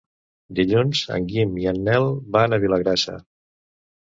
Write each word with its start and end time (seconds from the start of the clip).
Dilluns 0.59 1.01
en 1.17 1.27
Guim 1.31 1.51
i 1.65 1.67
en 1.73 1.83
Nel 1.89 2.09
van 2.37 2.57
a 2.57 2.61
Vilagrassa. 2.65 3.21